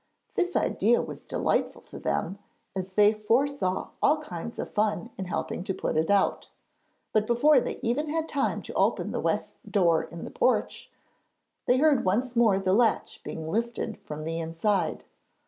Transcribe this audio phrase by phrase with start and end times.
[0.33, 2.39] This idea was delightful to them,
[2.75, 6.49] as they foresaw all kinds of fun in helping to put it out.
[7.13, 10.89] But before they even had time to open the west door in the porch,
[11.67, 15.03] they heard once more the latch being lifted from the inside.